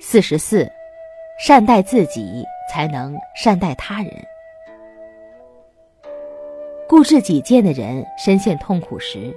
[0.00, 0.70] 四十四，
[1.38, 4.10] 善待自己，才能善待他人。
[6.88, 9.34] 固执己见的人深陷痛苦时，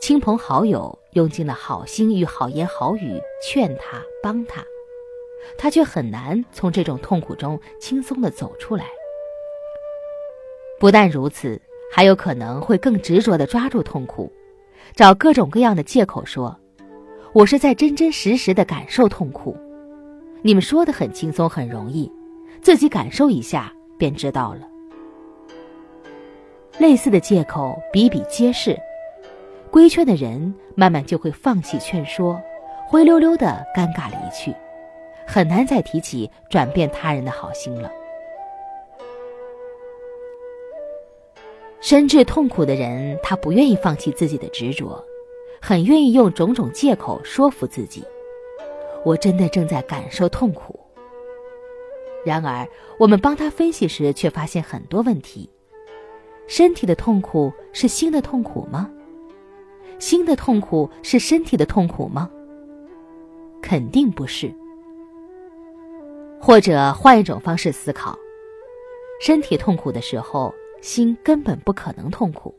[0.00, 4.64] 亲朋好友用尽了好心与好言好语劝他、帮他，
[5.58, 8.86] 他却很难从这种痛苦中轻松的走出来。
[10.78, 11.60] 不但如此，
[11.90, 14.30] 还有可能会更执着的抓住痛苦，
[14.94, 16.56] 找各种各样的借口说
[17.34, 19.56] ：“我是在真真实实的感受痛苦。”
[20.42, 22.10] 你们说的很轻松很容易，
[22.62, 24.68] 自己感受一下便知道了。
[26.78, 28.78] 类似的借口比比皆是，
[29.70, 32.40] 规劝的人慢慢就会放弃劝说，
[32.86, 34.54] 灰溜溜的尴尬离去，
[35.26, 37.90] 很难再提起转变他人的好心了。
[41.80, 45.02] 深知痛苦的人，他不愿意放弃自己的执着，
[45.60, 48.04] 很愿意用种种借口说服自己。
[49.06, 50.76] 我真的正在感受痛苦。
[52.24, 52.66] 然而，
[52.98, 55.48] 我们帮他分析时，却发现很多问题。
[56.48, 58.90] 身体的痛苦是心的痛苦吗？
[60.00, 62.28] 心的痛苦是身体的痛苦吗？
[63.62, 64.52] 肯定不是。
[66.40, 68.18] 或者换一种方式思考：
[69.20, 72.52] 身体痛苦的时候，心根本不可能痛苦，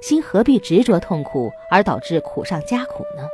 [0.00, 3.28] 心何必执着痛苦而导致苦上加苦呢？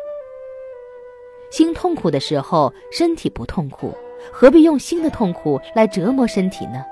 [1.51, 3.93] 心痛苦的时候，身体不痛苦，
[4.33, 6.85] 何必用心的痛苦来折磨身体呢？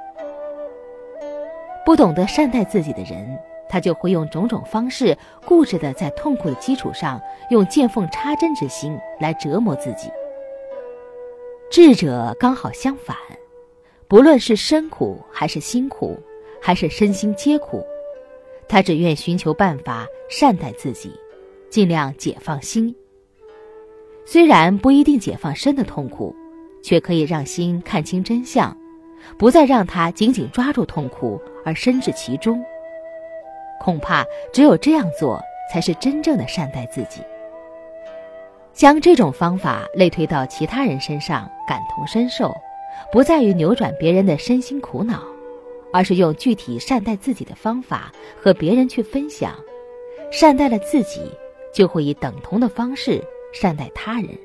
[1.84, 10.10] 不懂得善待自己的人，他就会用种种方式固执的在痛苦的基础上，用见缝插针之心来折磨自己。
[11.70, 13.16] 智者刚好相反，
[14.08, 16.18] 不论是身苦还是心苦，
[16.60, 17.84] 还是身心皆苦，
[18.68, 21.12] 他只愿寻求办法善待自己，
[21.68, 22.94] 尽量解放心。
[24.28, 26.34] 虽然不一定解放身的痛苦，
[26.82, 28.76] 却可以让心看清真相，
[29.38, 32.60] 不再让他紧紧抓住痛苦而深至其中。
[33.80, 35.40] 恐怕只有这样做，
[35.72, 37.20] 才是真正的善待自己。
[38.72, 42.52] 将这种方法类推到其他人身上，感同身受，
[43.12, 45.22] 不在于扭转别人的身心苦恼，
[45.92, 48.12] 而是用具体善待自己的方法
[48.42, 49.54] 和别人去分享。
[50.32, 51.20] 善待了自己，
[51.72, 53.22] 就会以等同的方式。
[53.58, 54.38] 善待他人，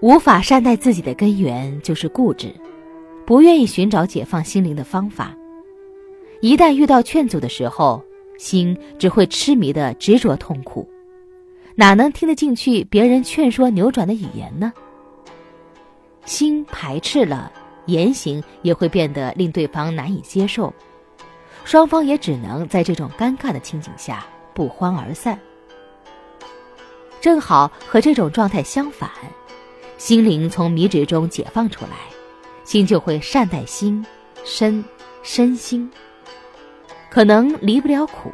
[0.00, 2.54] 无法善待自己的根源就是固执，
[3.26, 5.36] 不愿意寻找解放心灵的方法。
[6.40, 8.00] 一旦遇到劝阻的时候，
[8.38, 10.88] 心只会痴迷的执着痛苦，
[11.74, 14.72] 哪能听得进去别人劝说扭转的语言呢？
[16.24, 17.50] 心排斥了，
[17.86, 20.72] 言行也会变得令对方难以接受，
[21.64, 25.36] 双方也只能在这种尴尬的情景下不欢而散。
[27.20, 29.10] 正好和这种状态相反，
[29.96, 31.96] 心灵从迷执中解放出来，
[32.64, 34.04] 心就会善待心、
[34.44, 34.84] 身、
[35.22, 35.90] 身心。
[37.10, 38.30] 可能离不了苦，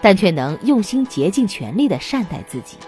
[0.00, 2.78] 但却能用心竭尽全力的善待自己。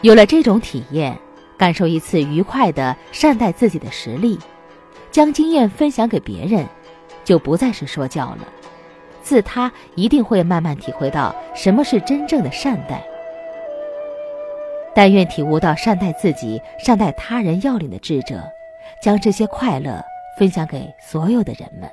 [0.00, 1.18] 有了这种体验，
[1.56, 4.38] 感受一次愉快的善待自己的实力，
[5.10, 6.66] 将经验分享给别人，
[7.24, 8.48] 就不再是说教了。
[9.22, 13.04] 自他一定会慢慢体会到什么是真正的善待。
[14.98, 18.42] 但愿体悟到善待自己、善待他人要领的智者，
[19.00, 20.04] 将这些快乐
[20.36, 21.88] 分享给所有的人们。